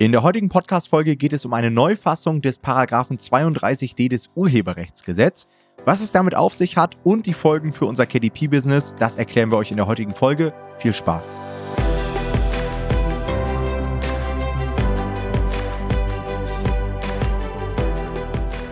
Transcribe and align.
In 0.00 0.12
der 0.12 0.22
heutigen 0.22 0.48
Podcast-Folge 0.48 1.16
geht 1.16 1.32
es 1.32 1.44
um 1.44 1.52
eine 1.52 1.72
Neufassung 1.72 2.40
des 2.40 2.60
Paragraphen 2.60 3.18
32d 3.18 4.08
des 4.08 4.30
Urheberrechtsgesetz. 4.36 5.48
Was 5.86 6.02
es 6.02 6.12
damit 6.12 6.36
auf 6.36 6.54
sich 6.54 6.76
hat 6.76 6.96
und 7.02 7.26
die 7.26 7.34
Folgen 7.34 7.72
für 7.72 7.86
unser 7.86 8.06
KDP-Business, 8.06 8.94
das 8.96 9.16
erklären 9.16 9.50
wir 9.50 9.58
euch 9.58 9.72
in 9.72 9.76
der 9.76 9.88
heutigen 9.88 10.14
Folge. 10.14 10.54
Viel 10.76 10.94
Spaß! 10.94 11.47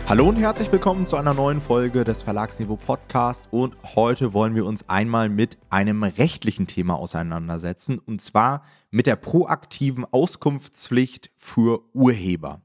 Hallo 0.09 0.29
und 0.29 0.37
herzlich 0.37 0.71
willkommen 0.71 1.05
zu 1.05 1.17
einer 1.17 1.35
neuen 1.35 1.61
Folge 1.61 2.05
des 2.05 2.23
Verlagsniveau 2.23 2.77
Podcast 2.77 3.49
und 3.51 3.77
heute 3.97 4.33
wollen 4.35 4.55
wir 4.55 4.65
uns 4.65 4.89
einmal 4.89 5.29
mit 5.29 5.59
einem 5.69 6.05
rechtlichen 6.05 6.69
Thema 6.69 6.95
auseinandersetzen 6.95 7.99
und 7.99 8.23
zwar 8.23 8.63
mit 8.93 9.09
der 9.09 9.17
proaktiven 9.17 10.05
Auskunftspflicht 10.05 11.33
für 11.35 11.81
Urheber. 11.93 12.63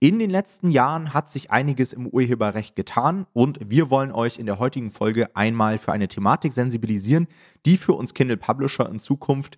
In 0.00 0.18
den 0.18 0.28
letzten 0.28 0.70
Jahren 0.70 1.14
hat 1.14 1.30
sich 1.30 1.50
einiges 1.50 1.94
im 1.94 2.06
Urheberrecht 2.08 2.76
getan 2.76 3.26
und 3.32 3.58
wir 3.64 3.88
wollen 3.88 4.12
euch 4.12 4.38
in 4.38 4.44
der 4.44 4.58
heutigen 4.58 4.90
Folge 4.90 5.34
einmal 5.34 5.78
für 5.78 5.92
eine 5.92 6.08
Thematik 6.08 6.52
sensibilisieren, 6.52 7.26
die 7.64 7.78
für 7.78 7.94
uns 7.94 8.12
Kindle 8.12 8.36
Publisher 8.36 8.86
in 8.90 9.00
Zukunft 9.00 9.56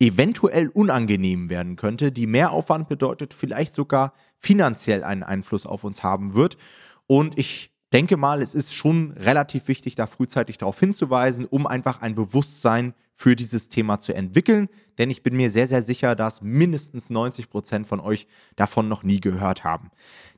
eventuell 0.00 0.68
unangenehm 0.68 1.50
werden 1.50 1.76
könnte, 1.76 2.10
die 2.10 2.26
Mehraufwand 2.26 2.88
bedeutet, 2.88 3.32
vielleicht 3.32 3.74
sogar 3.74 4.12
finanziell 4.44 5.02
einen 5.02 5.22
Einfluss 5.22 5.64
auf 5.64 5.84
uns 5.84 6.02
haben 6.02 6.34
wird. 6.34 6.58
Und 7.06 7.38
ich 7.38 7.70
denke 7.94 8.18
mal, 8.18 8.42
es 8.42 8.54
ist 8.54 8.74
schon 8.74 9.12
relativ 9.12 9.68
wichtig, 9.68 9.94
da 9.94 10.06
frühzeitig 10.06 10.58
darauf 10.58 10.78
hinzuweisen, 10.78 11.46
um 11.46 11.66
einfach 11.66 12.02
ein 12.02 12.14
Bewusstsein 12.14 12.92
für 13.14 13.36
dieses 13.36 13.68
Thema 13.68 14.00
zu 14.00 14.14
entwickeln. 14.14 14.68
Denn 14.98 15.10
ich 15.10 15.22
bin 15.22 15.34
mir 15.34 15.50
sehr, 15.50 15.66
sehr 15.66 15.82
sicher, 15.82 16.14
dass 16.14 16.42
mindestens 16.42 17.08
90 17.08 17.48
Prozent 17.48 17.86
von 17.86 18.00
euch 18.00 18.26
davon 18.56 18.88
noch 18.88 19.02
nie 19.02 19.20
gehört 19.20 19.64
haben. 19.64 19.90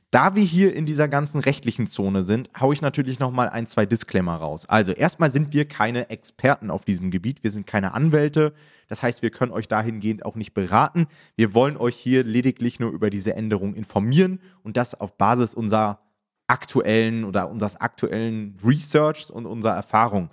Da 0.09 0.35
wir 0.35 0.43
hier 0.43 0.73
in 0.73 0.85
dieser 0.85 1.09
ganzen 1.09 1.41
rechtlichen 1.41 1.85
Zone 1.85 2.23
sind, 2.23 2.49
haue 2.57 2.73
ich 2.73 2.81
natürlich 2.81 3.19
nochmal 3.19 3.49
ein, 3.49 3.67
zwei 3.67 3.85
Disclaimer 3.85 4.35
raus. 4.35 4.65
Also 4.65 4.93
erstmal 4.93 5.31
sind 5.31 5.51
wir 5.51 5.67
keine 5.67 6.09
Experten 6.09 6.71
auf 6.71 6.85
diesem 6.85 7.11
Gebiet, 7.11 7.43
wir 7.43 7.51
sind 7.51 7.67
keine 7.67 7.93
Anwälte. 7.93 8.53
Das 8.87 9.03
heißt, 9.03 9.21
wir 9.21 9.31
können 9.31 9.51
euch 9.51 9.67
dahingehend 9.67 10.25
auch 10.25 10.35
nicht 10.35 10.53
beraten. 10.53 11.07
Wir 11.35 11.53
wollen 11.53 11.75
euch 11.75 11.97
hier 11.97 12.23
lediglich 12.23 12.79
nur 12.79 12.91
über 12.91 13.09
diese 13.09 13.35
Änderung 13.35 13.73
informieren 13.73 14.39
und 14.63 14.77
das 14.77 14.97
auf 14.97 15.17
Basis 15.17 15.53
unserer 15.53 15.99
aktuellen 16.47 17.25
oder 17.25 17.51
unseres 17.51 17.75
aktuellen 17.75 18.57
Researchs 18.63 19.29
und 19.29 19.45
unserer 19.45 19.75
Erfahrung. 19.75 20.29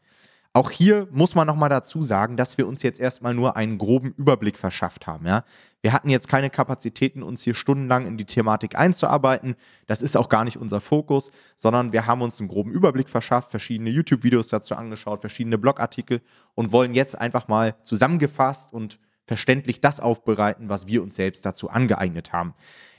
Auch 0.53 0.70
hier 0.70 1.09
muss 1.11 1.34
man 1.34 1.48
nochmal 1.48 1.69
dazu 1.69 2.00
sagen, 2.00 2.36
dass 2.36 2.59
wir 2.59 2.69
uns 2.69 2.84
jetzt 2.84 3.00
erstmal 3.00 3.34
nur 3.34 3.56
einen 3.56 3.77
groben 3.77 4.12
Überblick 4.12 4.56
verschafft 4.56 5.09
haben. 5.09 5.27
Ja? 5.27 5.42
Wir 5.84 5.92
hatten 5.92 6.08
jetzt 6.08 6.28
keine 6.28 6.48
Kapazitäten, 6.48 7.22
uns 7.22 7.42
hier 7.42 7.54
stundenlang 7.54 8.06
in 8.06 8.16
die 8.16 8.24
Thematik 8.24 8.74
einzuarbeiten. 8.74 9.54
Das 9.86 10.00
ist 10.00 10.16
auch 10.16 10.30
gar 10.30 10.44
nicht 10.44 10.56
unser 10.56 10.80
Fokus, 10.80 11.30
sondern 11.56 11.92
wir 11.92 12.06
haben 12.06 12.22
uns 12.22 12.41
einen 12.41 12.48
groben 12.48 12.70
Überblick 12.72 13.10
verschafft, 13.10 13.50
verschiedene 13.50 13.91
YouTube-Videos 13.91 14.48
dazu 14.48 14.76
angeschaut, 14.76 15.20
verschiedene 15.20 15.58
Blogartikel 15.58 16.22
und 16.54 16.72
wollen 16.72 16.94
jetzt 16.94 17.20
einfach 17.20 17.48
mal 17.48 17.74
zusammengefasst 17.82 18.72
und 18.72 18.98
verständlich 19.26 19.82
das 19.82 20.00
aufbereiten, 20.00 20.70
was 20.70 20.86
wir 20.86 21.02
uns 21.02 21.16
selbst 21.16 21.44
dazu 21.44 21.68
angeeignet 21.68 22.32
haben. 22.32 22.54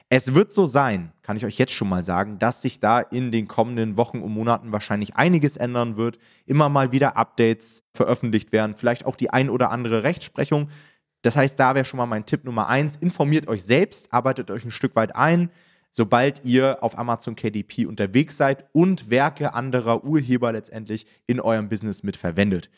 Es 0.09 0.35
wird 0.35 0.53
so 0.53 0.67
sein, 0.67 1.11
kann 1.23 1.37
ich 1.37 1.45
euch 1.45 1.57
jetzt 1.57 1.73
schon 1.73 1.89
mal 1.89 2.03
sagen, 2.03 2.37
dass 2.37 2.61
sich 2.61 2.79
da 2.79 2.99
in 2.99 3.31
den 3.31 3.47
kommenden 3.47 3.97
Wochen 3.97 4.19
und 4.19 4.31
Monaten 4.31 4.71
wahrscheinlich 4.71 5.15
einiges 5.15 5.57
ändern 5.57 5.97
wird. 5.97 6.19
Immer 6.45 6.69
mal 6.69 6.91
wieder 6.91 7.17
Updates 7.17 7.81
veröffentlicht 7.95 8.51
werden, 8.51 8.75
vielleicht 8.75 9.07
auch 9.07 9.15
die 9.15 9.31
ein 9.31 9.49
oder 9.49 9.71
andere 9.71 10.03
Rechtsprechung. 10.03 10.69
Das 11.25 11.35
heißt, 11.35 11.59
da 11.59 11.73
wäre 11.73 11.85
schon 11.85 11.97
mal 11.97 12.05
mein 12.05 12.27
Tipp 12.27 12.43
Nummer 12.43 12.69
eins. 12.69 12.97
Informiert 12.97 13.47
euch 13.47 13.63
selbst, 13.63 14.13
arbeitet 14.13 14.51
euch 14.51 14.63
ein 14.63 14.69
Stück 14.69 14.95
weit 14.95 15.15
ein, 15.15 15.49
sobald 15.89 16.45
ihr 16.45 16.83
auf 16.83 16.99
Amazon 16.99 17.35
KDP 17.35 17.87
unterwegs 17.87 18.37
seid 18.37 18.65
und 18.73 19.09
Werke 19.09 19.55
anderer 19.55 20.03
Urheber 20.03 20.51
letztendlich 20.51 21.07
in 21.25 21.39
eurem 21.39 21.67
Business 21.67 22.03
mitverwendet. 22.03 22.69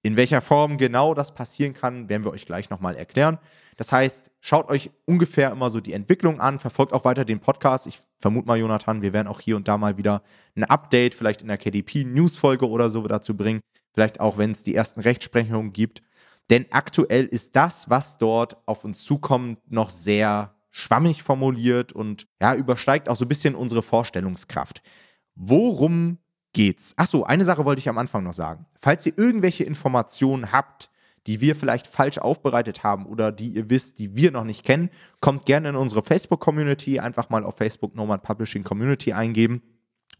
In 0.00 0.16
welcher 0.16 0.40
Form 0.40 0.78
genau 0.78 1.12
das 1.12 1.34
passieren 1.34 1.74
kann, 1.74 2.08
werden 2.08 2.24
wir 2.24 2.30
euch 2.30 2.46
gleich 2.46 2.70
nochmal 2.70 2.96
erklären. 2.96 3.38
Das 3.76 3.92
heißt, 3.92 4.30
schaut 4.40 4.70
euch 4.70 4.90
ungefähr 5.04 5.50
immer 5.50 5.68
so 5.68 5.80
die 5.80 5.92
Entwicklung 5.92 6.40
an, 6.40 6.60
verfolgt 6.60 6.94
auch 6.94 7.04
weiter 7.04 7.26
den 7.26 7.40
Podcast. 7.40 7.86
Ich 7.86 8.00
vermute 8.18 8.46
mal, 8.46 8.58
Jonathan, 8.58 9.02
wir 9.02 9.12
werden 9.12 9.28
auch 9.28 9.40
hier 9.40 9.56
und 9.56 9.68
da 9.68 9.76
mal 9.76 9.98
wieder 9.98 10.22
ein 10.56 10.64
Update, 10.64 11.14
vielleicht 11.14 11.42
in 11.42 11.48
der 11.48 11.58
KDP-News-Folge 11.58 12.66
oder 12.66 12.88
so 12.88 13.06
dazu 13.06 13.36
bringen. 13.36 13.60
Vielleicht 13.92 14.18
auch, 14.18 14.38
wenn 14.38 14.52
es 14.52 14.62
die 14.62 14.74
ersten 14.74 15.00
Rechtsprechungen 15.00 15.74
gibt. 15.74 16.02
Denn 16.50 16.66
aktuell 16.70 17.26
ist 17.26 17.56
das, 17.56 17.88
was 17.88 18.18
dort 18.18 18.56
auf 18.66 18.84
uns 18.84 19.04
zukommt, 19.04 19.58
noch 19.70 19.90
sehr 19.90 20.54
schwammig 20.70 21.22
formuliert 21.22 21.92
und 21.92 22.26
ja, 22.40 22.54
übersteigt 22.54 23.08
auch 23.08 23.16
so 23.16 23.24
ein 23.24 23.28
bisschen 23.28 23.54
unsere 23.54 23.82
Vorstellungskraft. 23.82 24.82
Worum 25.34 26.18
geht's. 26.52 26.94
Achso, 26.96 27.24
eine 27.24 27.44
Sache 27.44 27.64
wollte 27.64 27.80
ich 27.80 27.88
am 27.88 27.98
Anfang 27.98 28.24
noch 28.24 28.34
sagen. 28.34 28.66
Falls 28.80 29.06
ihr 29.06 29.16
irgendwelche 29.16 29.64
Informationen 29.64 30.52
habt, 30.52 30.90
die 31.26 31.40
wir 31.40 31.54
vielleicht 31.54 31.86
falsch 31.86 32.18
aufbereitet 32.18 32.82
haben 32.82 33.06
oder 33.06 33.30
die 33.30 33.50
ihr 33.50 33.70
wisst, 33.70 33.98
die 33.98 34.16
wir 34.16 34.32
noch 34.32 34.44
nicht 34.44 34.64
kennen, 34.64 34.90
kommt 35.20 35.46
gerne 35.46 35.68
in 35.68 35.76
unsere 35.76 36.02
Facebook-Community. 36.02 36.98
Einfach 36.98 37.30
mal 37.30 37.44
auf 37.44 37.56
Facebook 37.56 37.94
Nomad 37.94 38.22
Publishing 38.22 38.64
Community 38.64 39.12
eingeben 39.12 39.62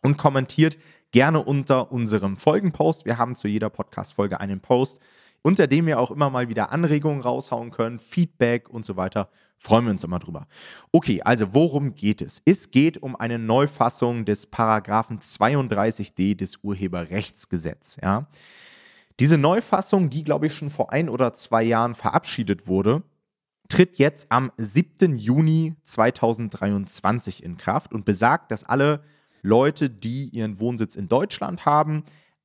und 0.03 0.17
kommentiert 0.17 0.79
gerne 1.11 1.43
unter 1.43 1.91
unserem 1.93 2.37
Folgenpost. 2.37 3.05
Wir 3.05 3.19
haben 3.19 3.35
zu 3.35 3.49
jeder 3.49 3.69
Podcast-Folge 3.69 4.41
einen 4.41 4.61
Post, 4.61 5.01
unter 5.43 5.67
dem 5.67 5.89
ihr 5.89 5.99
auch 5.99 6.11
immer 6.11 6.31
mal 6.31 6.49
wieder 6.49 6.71
Anregungen 6.73 7.21
raushauen 7.21 7.71
könnt, 7.71 8.01
Feedback 8.01 8.69
und 8.69 8.85
so 8.85 8.97
weiter. 8.97 9.29
Freuen 9.59 9.85
wir 9.85 9.91
uns 9.93 10.05
immer 10.05 10.19
drüber. 10.19 10.47
Okay, 10.93 11.23
also 11.23 11.53
worum 11.53 11.95
geht 11.95 12.21
es? 12.23 12.43
Es 12.45 12.71
geht 12.71 13.03
um 13.03 13.15
eine 13.15 13.39
Neufassung 13.39 14.25
des 14.25 14.47
Paragraphen 14.47 15.21
32d 15.21 16.37
des 16.37 16.59
Urheberrechtsgesetzes. 16.63 17.99
Ja? 18.03 18.27
Diese 19.21 19.39
Neufassung, 19.39 20.11
die 20.11 20.25
glaube 20.25 20.47
ich 20.47 20.55
schon 20.55 20.71
vor 20.71 20.93
ein 20.93 21.09
oder 21.09 21.33
zwei 21.33 21.63
Jahren 21.63 21.95
verabschiedet 21.95 22.67
wurde, 22.67 23.03
tritt 23.69 23.99
jetzt 23.99 24.31
am 24.31 24.53
7. 24.57 25.17
Juni 25.17 25.75
2023 25.85 27.43
in 27.43 27.57
Kraft 27.57 27.93
und 27.93 28.05
besagt, 28.05 28.51
dass 28.51 28.65
alle 28.65 29.03
Leute, 29.43 29.91
die 29.91 30.29
ihren 30.29 30.61
Wohnsitz 30.61 30.95
in 30.95 31.09
Deutschland 31.09 31.67
haben, 31.67 32.05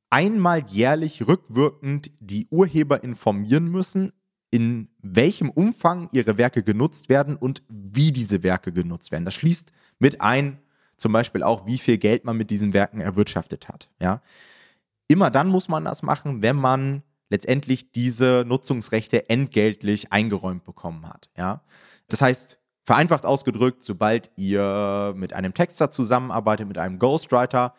einmal 0.09 0.63
jährlich 0.67 1.27
rückwirkend 1.27 2.11
die 2.19 2.47
Urheber 2.49 3.03
informieren 3.03 3.69
müssen, 3.69 4.13
in 4.49 4.89
welchem 5.01 5.49
Umfang 5.49 6.07
ihre 6.11 6.37
Werke 6.37 6.63
genutzt 6.63 7.09
werden 7.09 7.35
und 7.35 7.63
wie 7.67 8.11
diese 8.11 8.43
Werke 8.43 8.71
genutzt 8.71 9.11
werden. 9.11 9.25
Das 9.25 9.33
schließt 9.33 9.71
mit 9.99 10.21
ein, 10.21 10.59
zum 10.95 11.11
Beispiel 11.11 11.43
auch, 11.43 11.65
wie 11.65 11.77
viel 11.77 11.97
Geld 11.97 12.23
man 12.25 12.37
mit 12.37 12.49
diesen 12.49 12.73
Werken 12.73 13.01
erwirtschaftet 13.01 13.67
hat. 13.67 13.89
Ja? 13.99 14.21
Immer 15.07 15.29
dann 15.31 15.47
muss 15.47 15.67
man 15.67 15.85
das 15.85 16.01
machen, 16.01 16.41
wenn 16.41 16.55
man 16.55 17.03
letztendlich 17.29 17.91
diese 17.91 18.45
Nutzungsrechte 18.47 19.29
entgeltlich 19.29 20.11
eingeräumt 20.13 20.63
bekommen 20.63 21.07
hat. 21.07 21.29
Ja? 21.37 21.61
Das 22.07 22.21
heißt, 22.21 22.57
vereinfacht 22.83 23.25
ausgedrückt, 23.25 23.83
sobald 23.83 24.31
ihr 24.37 25.13
mit 25.15 25.33
einem 25.33 25.53
Texter 25.53 25.91
zusammenarbeitet, 25.91 26.67
mit 26.67 26.77
einem 26.77 26.99
Ghostwriter, 26.99 27.73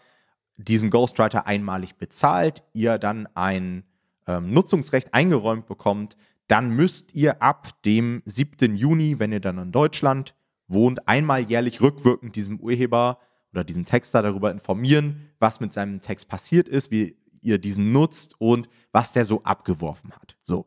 diesen 0.58 0.90
Ghostwriter 0.90 1.46
einmalig 1.46 1.96
bezahlt, 1.96 2.62
ihr 2.74 2.98
dann 2.98 3.26
ein 3.34 3.84
ähm, 4.26 4.52
Nutzungsrecht 4.52 5.14
eingeräumt 5.14 5.66
bekommt, 5.66 6.16
dann 6.48 6.70
müsst 6.74 7.14
ihr 7.14 7.42
ab 7.42 7.82
dem 7.84 8.22
7. 8.26 8.76
Juni, 8.76 9.18
wenn 9.18 9.32
ihr 9.32 9.40
dann 9.40 9.58
in 9.58 9.72
Deutschland 9.72 10.34
wohnt, 10.66 11.08
einmal 11.08 11.42
jährlich 11.42 11.80
rückwirkend 11.80 12.36
diesem 12.36 12.58
Urheber 12.60 13.18
oder 13.52 13.64
diesem 13.64 13.84
Texter 13.84 14.22
darüber 14.22 14.50
informieren, 14.50 15.30
was 15.38 15.60
mit 15.60 15.72
seinem 15.72 16.00
Text 16.00 16.28
passiert 16.28 16.68
ist, 16.68 16.90
wie 16.90 17.16
ihr 17.40 17.58
diesen 17.58 17.92
nutzt 17.92 18.34
und 18.40 18.68
was 18.92 19.12
der 19.12 19.24
so 19.24 19.42
abgeworfen 19.44 20.12
hat. 20.12 20.36
So. 20.42 20.66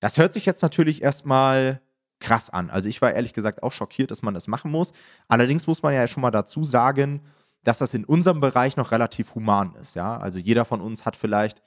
Das 0.00 0.18
hört 0.18 0.32
sich 0.32 0.46
jetzt 0.46 0.62
natürlich 0.62 1.02
erstmal 1.02 1.80
krass 2.18 2.50
an. 2.50 2.70
Also 2.70 2.88
ich 2.88 3.00
war 3.00 3.12
ehrlich 3.12 3.32
gesagt 3.32 3.62
auch 3.62 3.72
schockiert, 3.72 4.10
dass 4.10 4.22
man 4.22 4.34
das 4.34 4.48
machen 4.48 4.70
muss. 4.70 4.92
Allerdings 5.28 5.66
muss 5.66 5.82
man 5.82 5.94
ja 5.94 6.06
schon 6.08 6.22
mal 6.22 6.30
dazu 6.30 6.64
sagen, 6.64 7.22
dass 7.64 7.78
das 7.78 7.94
in 7.94 8.04
unserem 8.04 8.40
Bereich 8.40 8.76
noch 8.76 8.92
relativ 8.92 9.34
human 9.34 9.74
ist. 9.80 9.94
Ja? 9.94 10.16
Also 10.16 10.38
jeder 10.38 10.64
von 10.64 10.80
uns 10.80 11.04
hat 11.04 11.16
vielleicht 11.16 11.62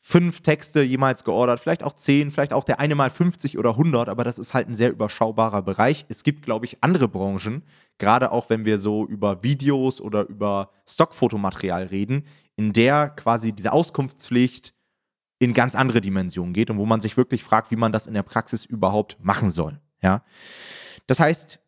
fünf 0.00 0.40
Texte 0.42 0.82
jemals 0.82 1.24
geordert, 1.24 1.60
vielleicht 1.60 1.82
auch 1.82 1.94
zehn, 1.94 2.30
vielleicht 2.30 2.52
auch 2.52 2.64
der 2.64 2.80
eine 2.80 2.94
mal 2.94 3.10
50 3.10 3.58
oder 3.58 3.70
100, 3.70 4.08
aber 4.08 4.24
das 4.24 4.38
ist 4.38 4.54
halt 4.54 4.68
ein 4.68 4.74
sehr 4.74 4.90
überschaubarer 4.90 5.62
Bereich. 5.62 6.06
Es 6.08 6.22
gibt, 6.22 6.44
glaube 6.44 6.66
ich, 6.66 6.78
andere 6.82 7.08
Branchen, 7.08 7.64
gerade 7.98 8.30
auch 8.30 8.48
wenn 8.48 8.64
wir 8.64 8.78
so 8.78 9.06
über 9.06 9.42
Videos 9.42 10.00
oder 10.00 10.28
über 10.28 10.70
Stockfotomaterial 10.86 11.84
reden, 11.84 12.24
in 12.56 12.72
der 12.72 13.08
quasi 13.10 13.52
diese 13.52 13.72
Auskunftspflicht 13.72 14.72
in 15.40 15.54
ganz 15.54 15.74
andere 15.74 16.00
Dimensionen 16.00 16.52
geht 16.52 16.70
und 16.70 16.78
wo 16.78 16.86
man 16.86 17.00
sich 17.00 17.16
wirklich 17.16 17.44
fragt, 17.44 17.70
wie 17.70 17.76
man 17.76 17.92
das 17.92 18.06
in 18.06 18.14
der 18.14 18.22
Praxis 18.22 18.64
überhaupt 18.64 19.16
machen 19.20 19.50
soll. 19.50 19.80
Ja, 20.02 20.22
das 21.06 21.20
heißt, 21.20 21.60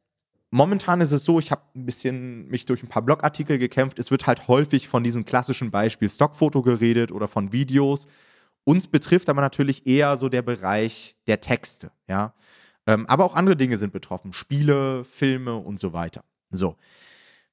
momentan 0.51 1.01
ist 1.01 1.13
es 1.13 1.25
so, 1.25 1.39
ich 1.39 1.51
habe 1.51 1.63
ein 1.75 1.87
bisschen 1.87 2.49
mich 2.49 2.67
durch 2.67 2.83
ein 2.83 2.89
paar 2.89 3.03
Blogartikel 3.03 3.59
gekämpft. 3.59 3.99
Es 3.99 4.11
wird 4.11 4.27
halt 4.27 4.49
häufig 4.49 4.89
von 4.89 5.03
diesem 5.03 5.25
klassischen 5.25 5.71
Beispiel 5.71 6.09
Stockfoto 6.09 6.63
geredet 6.63 7.13
oder 7.13 7.29
von 7.29 7.53
Videos. 7.53 8.09
Uns 8.65 8.89
betrifft 8.89 9.29
aber 9.29 9.41
natürlich 9.41 9.87
eher 9.87 10.17
so 10.17 10.29
der 10.29 10.43
Bereich 10.43 11.17
der 11.27 11.41
Texte, 11.41 11.93
ja. 12.09 12.35
Ähm, 12.87 13.07
aber 13.07 13.25
auch 13.25 13.35
andere 13.35 13.57
Dinge 13.57 13.79
sind 13.79 13.93
betroffen. 13.93 14.33
Spiele, 14.33 15.05
Filme 15.05 15.57
und 15.57 15.79
so 15.79 15.93
weiter. 15.93 16.25
So. 16.51 16.77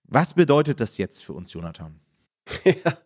Was 0.04 0.34
bedeutet 0.34 0.80
das 0.80 0.98
jetzt 0.98 1.24
für 1.24 1.34
uns, 1.34 1.52
Jonathan? 1.52 2.00
Ja, 2.64 2.98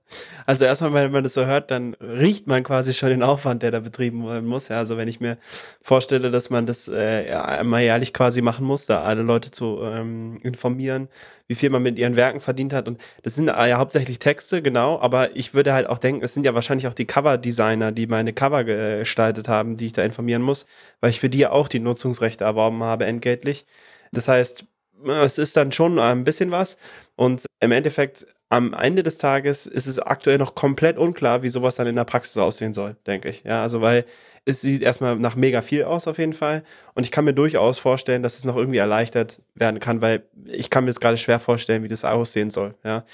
also 0.45 0.65
erstmal, 0.65 0.93
wenn 0.93 1.11
man 1.11 1.23
das 1.23 1.33
so 1.33 1.45
hört, 1.45 1.71
dann 1.71 1.93
riecht 1.95 2.47
man 2.47 2.63
quasi 2.63 2.93
schon 2.93 3.09
den 3.09 3.23
Aufwand, 3.23 3.63
der 3.63 3.71
da 3.71 3.79
betrieben 3.79 4.25
werden 4.27 4.47
muss. 4.47 4.67
Ja, 4.67 4.77
also 4.77 4.97
wenn 4.97 5.07
ich 5.07 5.19
mir 5.19 5.37
vorstelle, 5.81 6.31
dass 6.31 6.49
man 6.49 6.65
das 6.65 6.87
äh, 6.87 7.29
ja, 7.29 7.45
einmal 7.45 7.81
jährlich 7.81 8.13
quasi 8.13 8.41
machen 8.41 8.65
muss, 8.65 8.85
da 8.85 9.03
alle 9.03 9.21
Leute 9.21 9.51
zu 9.51 9.79
ähm, 9.83 10.39
informieren, 10.43 11.09
wie 11.47 11.55
viel 11.55 11.69
man 11.69 11.83
mit 11.83 11.97
ihren 11.97 12.15
Werken 12.15 12.41
verdient 12.41 12.73
hat. 12.73 12.87
Und 12.87 12.99
das 13.23 13.35
sind 13.35 13.47
äh, 13.49 13.69
ja 13.69 13.77
hauptsächlich 13.77 14.19
Texte, 14.19 14.61
genau, 14.61 14.99
aber 14.99 15.35
ich 15.35 15.53
würde 15.53 15.73
halt 15.73 15.87
auch 15.87 15.97
denken, 15.97 16.23
es 16.23 16.33
sind 16.33 16.45
ja 16.45 16.53
wahrscheinlich 16.53 16.87
auch 16.87 16.93
die 16.93 17.05
Cover-Designer, 17.05 17.91
die 17.91 18.07
meine 18.07 18.33
Cover 18.33 18.63
gestaltet 18.63 19.47
haben, 19.47 19.77
die 19.77 19.87
ich 19.87 19.93
da 19.93 20.03
informieren 20.03 20.41
muss, 20.41 20.65
weil 20.99 21.11
ich 21.11 21.19
für 21.19 21.29
die 21.29 21.47
auch 21.47 21.67
die 21.67 21.79
Nutzungsrechte 21.79 22.43
erworben 22.43 22.83
habe, 22.83 23.05
entgeltlich. 23.05 23.65
Das 24.11 24.27
heißt, 24.27 24.65
es 25.05 25.37
ist 25.37 25.57
dann 25.57 25.71
schon 25.71 25.99
ein 25.99 26.23
bisschen 26.23 26.51
was. 26.51 26.77
Und 27.15 27.45
im 27.59 27.71
Endeffekt 27.71 28.25
am 28.51 28.73
Ende 28.73 29.01
des 29.01 29.17
Tages 29.17 29.65
ist 29.65 29.87
es 29.87 29.97
aktuell 29.97 30.37
noch 30.37 30.55
komplett 30.55 30.97
unklar, 30.97 31.41
wie 31.41 31.47
sowas 31.47 31.75
dann 31.77 31.87
in 31.87 31.95
der 31.95 32.03
Praxis 32.03 32.35
aussehen 32.35 32.73
soll, 32.73 32.97
denke 33.07 33.29
ich. 33.29 33.43
Ja, 33.45 33.61
also 33.61 33.79
weil 33.79 34.03
es 34.43 34.59
sieht 34.59 34.81
erstmal 34.81 35.15
nach 35.15 35.35
mega 35.35 35.61
viel 35.61 35.85
aus 35.85 36.05
auf 36.05 36.17
jeden 36.17 36.33
Fall. 36.33 36.63
Und 36.93 37.05
ich 37.05 37.11
kann 37.11 37.23
mir 37.23 37.33
durchaus 37.33 37.79
vorstellen, 37.79 38.23
dass 38.23 38.37
es 38.37 38.43
noch 38.43 38.57
irgendwie 38.57 38.79
erleichtert 38.79 39.41
werden 39.55 39.79
kann, 39.79 40.01
weil 40.01 40.23
ich 40.47 40.69
kann 40.69 40.83
mir 40.83 40.89
jetzt 40.89 40.99
gerade 40.99 41.17
schwer 41.17 41.39
vorstellen, 41.39 41.83
wie 41.83 41.87
das 41.87 42.03
aussehen 42.03 42.49
soll. 42.49 42.75
Ja. 42.83 43.05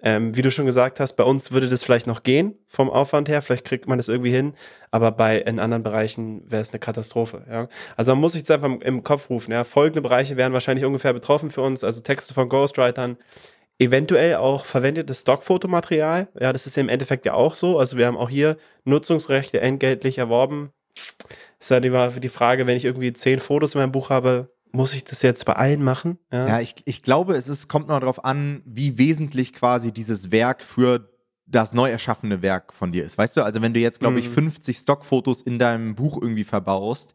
Ähm, 0.00 0.34
wie 0.34 0.42
du 0.42 0.50
schon 0.50 0.64
gesagt 0.64 0.98
hast, 0.98 1.14
bei 1.14 1.24
uns 1.24 1.52
würde 1.52 1.68
das 1.68 1.82
vielleicht 1.82 2.06
noch 2.06 2.22
gehen 2.22 2.54
vom 2.66 2.88
Aufwand 2.88 3.28
her, 3.28 3.42
vielleicht 3.42 3.64
kriegt 3.64 3.88
man 3.88 3.98
das 3.98 4.08
irgendwie 4.08 4.30
hin, 4.30 4.54
aber 4.90 5.10
bei 5.10 5.38
in 5.38 5.58
anderen 5.58 5.82
Bereichen 5.82 6.42
wäre 6.50 6.62
es 6.62 6.70
eine 6.70 6.80
Katastrophe. 6.80 7.44
Ja? 7.50 7.68
Also 7.96 8.12
man 8.12 8.20
muss 8.20 8.32
sich 8.32 8.40
jetzt 8.40 8.50
einfach 8.50 8.70
im 8.80 9.02
Kopf 9.04 9.28
rufen. 9.28 9.52
Ja? 9.52 9.64
Folgende 9.64 10.02
Bereiche 10.02 10.36
wären 10.36 10.52
wahrscheinlich 10.52 10.84
ungefähr 10.84 11.12
betroffen 11.12 11.50
für 11.50 11.62
uns, 11.62 11.82
also 11.82 12.00
Texte 12.00 12.34
von 12.34 12.48
Ghostwritern, 12.48 13.16
eventuell 13.78 14.36
auch 14.36 14.64
verwendetes 14.64 15.20
Stockfotomaterial. 15.20 16.28
Ja, 16.38 16.52
das 16.52 16.66
ist 16.66 16.78
im 16.78 16.88
Endeffekt 16.88 17.26
ja 17.26 17.34
auch 17.34 17.54
so. 17.54 17.78
Also 17.78 17.96
wir 17.96 18.06
haben 18.06 18.16
auch 18.16 18.30
hier 18.30 18.56
Nutzungsrechte 18.84 19.60
entgeltlich 19.60 20.18
erworben. 20.18 20.70
Ist 21.58 21.70
ja 21.70 21.80
die, 21.80 22.20
die 22.20 22.28
Frage, 22.28 22.66
wenn 22.66 22.76
ich 22.76 22.84
irgendwie 22.84 23.12
zehn 23.12 23.38
Fotos 23.38 23.74
in 23.74 23.80
meinem 23.80 23.92
Buch 23.92 24.10
habe, 24.10 24.50
muss 24.72 24.94
ich 24.94 25.04
das 25.04 25.22
jetzt 25.22 25.44
bei 25.44 25.54
allen 25.54 25.82
machen? 25.82 26.18
Ja, 26.32 26.48
ja 26.48 26.60
ich, 26.60 26.74
ich 26.84 27.02
glaube, 27.02 27.34
es 27.34 27.48
ist, 27.48 27.68
kommt 27.68 27.88
noch 27.88 28.00
darauf 28.00 28.24
an, 28.24 28.62
wie 28.66 28.98
wesentlich 28.98 29.52
quasi 29.52 29.92
dieses 29.92 30.30
Werk 30.30 30.62
für 30.62 31.10
das 31.46 31.72
neu 31.72 31.90
erschaffene 31.90 32.42
Werk 32.42 32.72
von 32.72 32.92
dir 32.92 33.04
ist. 33.04 33.16
Weißt 33.16 33.36
du, 33.36 33.42
also 33.42 33.62
wenn 33.62 33.72
du 33.72 33.80
jetzt, 33.80 34.00
glaube 34.00 34.18
ich, 34.18 34.28
50 34.28 34.76
mhm. 34.76 34.80
Stockfotos 34.80 35.42
in 35.42 35.58
deinem 35.58 35.94
Buch 35.94 36.20
irgendwie 36.20 36.44
verbaust, 36.44 37.14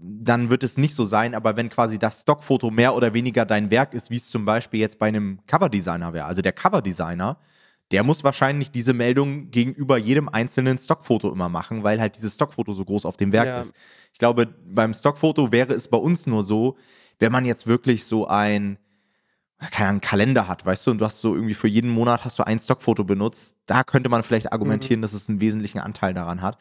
dann 0.00 0.50
wird 0.50 0.64
es 0.64 0.78
nicht 0.78 0.94
so 0.94 1.04
sein, 1.04 1.34
aber 1.34 1.56
wenn 1.56 1.68
quasi 1.68 1.98
das 1.98 2.22
Stockfoto 2.22 2.70
mehr 2.70 2.94
oder 2.94 3.14
weniger 3.14 3.44
dein 3.44 3.70
Werk 3.70 3.94
ist, 3.94 4.10
wie 4.10 4.16
es 4.16 4.28
zum 4.30 4.44
Beispiel 4.44 4.80
jetzt 4.80 4.98
bei 4.98 5.08
einem 5.08 5.40
Coverdesigner 5.46 6.12
wäre. 6.12 6.26
Also 6.26 6.42
der 6.42 6.52
Coverdesigner, 6.52 7.38
der 7.90 8.02
muss 8.02 8.24
wahrscheinlich 8.24 8.70
diese 8.70 8.94
Meldung 8.94 9.50
gegenüber 9.50 9.98
jedem 9.98 10.28
einzelnen 10.28 10.78
Stockfoto 10.78 11.30
immer 11.30 11.48
machen, 11.48 11.84
weil 11.84 12.00
halt 12.00 12.16
dieses 12.16 12.34
Stockfoto 12.34 12.72
so 12.72 12.84
groß 12.84 13.04
auf 13.04 13.16
dem 13.16 13.32
Werk 13.32 13.46
ja. 13.46 13.60
ist. 13.60 13.74
Ich 14.12 14.18
glaube, 14.18 14.46
beim 14.46 14.94
Stockfoto 14.94 15.52
wäre 15.52 15.74
es 15.74 15.88
bei 15.88 15.98
uns 15.98 16.26
nur 16.26 16.42
so, 16.42 16.76
wenn 17.18 17.32
man 17.32 17.44
jetzt 17.44 17.66
wirklich 17.66 18.04
so 18.04 18.26
ein, 18.26 18.78
keine 19.70 19.88
Ahnung, 19.88 20.00
Kalender 20.00 20.48
hat, 20.48 20.64
weißt 20.64 20.86
du, 20.86 20.90
und 20.92 20.98
du 20.98 21.04
hast 21.04 21.20
so 21.20 21.34
irgendwie 21.34 21.54
für 21.54 21.68
jeden 21.68 21.90
Monat 21.90 22.24
hast 22.24 22.38
du 22.38 22.46
ein 22.46 22.60
Stockfoto 22.60 23.04
benutzt, 23.04 23.56
da 23.66 23.84
könnte 23.84 24.08
man 24.08 24.22
vielleicht 24.22 24.52
argumentieren, 24.52 25.00
mhm. 25.00 25.02
dass 25.02 25.12
es 25.14 25.28
einen 25.28 25.40
wesentlichen 25.40 25.78
Anteil 25.78 26.14
daran 26.14 26.42
hat. 26.42 26.58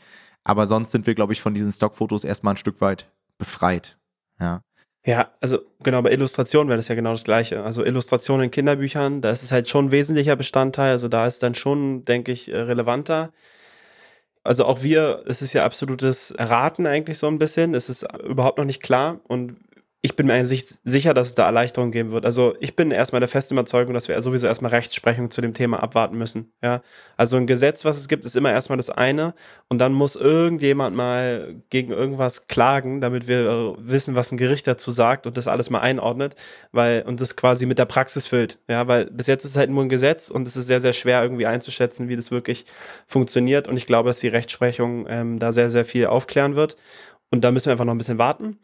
Aber 0.48 0.66
sonst 0.66 0.92
sind 0.92 1.06
wir, 1.06 1.14
glaube 1.14 1.34
ich, 1.34 1.42
von 1.42 1.54
diesen 1.54 1.74
Stockfotos 1.74 2.24
erstmal 2.24 2.54
ein 2.54 2.58
Stück 2.58 2.80
weit 2.80 3.12
befreit. 3.38 3.98
Ja. 4.40 4.62
Ja, 5.06 5.32
also 5.42 5.60
genau, 5.84 6.02
bei 6.02 6.12
Illustrationen 6.12 6.70
wäre 6.70 6.78
das 6.78 6.88
ja 6.88 6.96
genau 6.96 7.12
das 7.12 7.26
Gleiche. 7.26 7.64
Also 7.64 7.84
Illustrationen 7.84 8.46
in 8.46 8.52
Kinderbüchern, 8.52 9.20
da 9.20 9.30
ist 9.30 9.44
es 9.44 9.52
halt 9.52 9.68
schon 9.68 9.86
ein 9.86 9.92
wesentlicher 9.92 10.38
Bestandteil. 10.38 10.92
Also 10.92 11.10
da 11.10 11.28
ist 11.28 11.44
dann 11.44 11.54
schon, 11.54 12.06
denke 12.06 12.32
ich, 12.32 12.50
äh, 12.50 12.60
relevanter. 12.60 13.34
Also 14.42 14.64
auch 14.64 14.84
wir, 14.84 15.24
es 15.28 15.42
ist 15.42 15.52
ja 15.52 15.66
absolutes 15.66 16.34
Raten 16.38 16.88
eigentlich 16.88 17.18
so 17.18 17.28
ein 17.28 17.40
bisschen. 17.40 17.74
Es 17.74 17.90
ist 17.90 18.08
überhaupt 18.24 18.58
noch 18.58 18.66
nicht 18.66 18.82
klar. 18.82 19.20
Und 19.28 19.58
ich 20.04 20.16
bin 20.16 20.28
mir 20.28 20.34
eigentlich 20.34 20.68
sicher, 20.84 21.16
dass 21.16 21.30
es 21.30 21.36
da 21.36 21.48
Erleichterungen 21.48 21.92
geben 21.92 22.12
wird. 22.12 22.24
Also 22.24 22.56
ich 22.60 22.76
bin 22.76 22.92
erstmal 22.92 23.20
der 23.20 23.28
festen 23.28 23.56
Überzeugung, 23.56 23.96
dass 23.96 24.08
wir 24.08 24.22
sowieso 24.22 24.46
erstmal 24.46 24.70
Rechtsprechung 24.70 25.32
zu 25.32 25.42
dem 25.42 25.56
Thema 25.56 25.82
abwarten 25.82 26.18
müssen. 26.18 26.54
Ja, 26.62 26.82
also 27.18 27.36
ein 27.36 27.48
Gesetz, 27.48 27.84
was 27.84 27.98
es 27.98 28.08
gibt, 28.08 28.24
ist 28.26 28.36
immer 28.36 28.52
erstmal 28.52 28.78
das 28.78 28.92
eine 28.92 29.34
und 29.70 29.80
dann 29.80 29.94
muss 29.94 30.16
irgendjemand 30.16 30.96
mal 30.96 31.56
gegen 31.72 31.92
irgendwas 31.92 32.48
klagen, 32.48 33.02
damit 33.02 33.28
wir 33.28 33.76
wissen, 33.80 34.14
was 34.14 34.32
ein 34.32 34.38
Gericht 34.38 34.68
dazu 34.68 34.92
sagt 34.92 35.26
und 35.26 35.36
das 35.36 35.48
alles 35.48 35.72
mal 35.72 35.80
einordnet, 35.80 36.36
weil 36.72 37.02
und 37.02 37.20
das 37.20 37.36
quasi 37.36 37.66
mit 37.66 37.80
der 37.80 37.86
Praxis 37.86 38.28
füllt. 38.28 38.60
Ja, 38.70 38.88
weil 38.88 39.06
bis 39.08 39.26
jetzt 39.26 39.46
ist 39.46 39.52
es 39.52 39.58
halt 39.58 39.72
nur 39.72 39.84
ein 39.84 39.90
Gesetz 39.90 40.30
und 40.30 40.48
es 40.48 40.56
ist 40.56 40.68
sehr 40.68 40.80
sehr 40.80 40.94
schwer 40.94 41.24
irgendwie 41.24 41.48
einzuschätzen, 41.48 42.08
wie 42.08 42.16
das 42.16 42.30
wirklich 42.30 42.66
funktioniert 43.08 43.68
und 43.68 43.78
ich 43.78 43.88
glaube, 43.88 44.10
dass 44.10 44.20
die 44.20 44.28
Rechtsprechung 44.28 45.08
ähm, 45.10 45.40
da 45.40 45.52
sehr 45.52 45.72
sehr 45.72 45.86
viel 45.86 46.06
aufklären 46.06 46.56
wird. 46.56 46.78
Und 47.30 47.44
da 47.44 47.52
müssen 47.52 47.66
wir 47.66 47.74
einfach 47.74 47.84
noch 47.84 47.94
ein 47.94 47.98
bisschen 47.98 48.20
warten. 48.20 48.58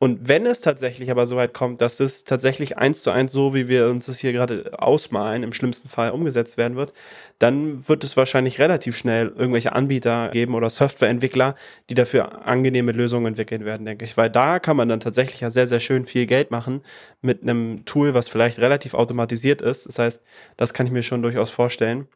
Und 0.00 0.28
wenn 0.28 0.46
es 0.46 0.60
tatsächlich 0.60 1.10
aber 1.10 1.26
so 1.26 1.34
weit 1.34 1.52
kommt, 1.52 1.80
dass 1.80 1.98
es 1.98 2.22
tatsächlich 2.22 2.78
eins 2.78 3.02
zu 3.02 3.10
eins 3.10 3.32
so, 3.32 3.52
wie 3.52 3.66
wir 3.66 3.88
uns 3.88 4.06
das 4.06 4.18
hier 4.18 4.32
gerade 4.32 4.78
ausmalen, 4.78 5.42
im 5.42 5.52
schlimmsten 5.52 5.88
Fall 5.88 6.12
umgesetzt 6.12 6.56
werden 6.56 6.76
wird, 6.76 6.92
dann 7.40 7.88
wird 7.88 8.04
es 8.04 8.16
wahrscheinlich 8.16 8.60
relativ 8.60 8.96
schnell 8.96 9.32
irgendwelche 9.36 9.72
Anbieter 9.72 10.28
geben 10.28 10.54
oder 10.54 10.70
Softwareentwickler, 10.70 11.56
die 11.90 11.94
dafür 11.94 12.46
angenehme 12.46 12.92
Lösungen 12.92 13.26
entwickeln 13.26 13.64
werden, 13.64 13.86
denke 13.86 14.04
ich. 14.04 14.16
Weil 14.16 14.30
da 14.30 14.60
kann 14.60 14.76
man 14.76 14.88
dann 14.88 15.00
tatsächlich 15.00 15.40
ja 15.40 15.50
sehr, 15.50 15.66
sehr 15.66 15.80
schön 15.80 16.04
viel 16.04 16.26
Geld 16.26 16.52
machen 16.52 16.82
mit 17.20 17.42
einem 17.42 17.84
Tool, 17.84 18.14
was 18.14 18.28
vielleicht 18.28 18.60
relativ 18.60 18.94
automatisiert 18.94 19.62
ist. 19.62 19.86
Das 19.86 19.98
heißt, 19.98 20.22
das 20.56 20.74
kann 20.74 20.86
ich 20.86 20.92
mir 20.92 21.02
schon 21.02 21.22
durchaus 21.22 21.50
vorstellen. 21.50 22.06